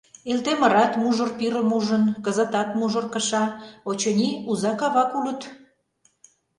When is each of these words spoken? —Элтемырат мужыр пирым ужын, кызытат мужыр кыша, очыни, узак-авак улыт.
—Элтемырат 0.31 0.91
мужыр 1.01 1.29
пирым 1.37 1.69
ужын, 1.77 2.03
кызытат 2.25 2.69
мужыр 2.79 3.05
кыша, 3.13 3.45
очыни, 3.89 4.29
узак-авак 4.49 5.09
улыт. 5.19 5.41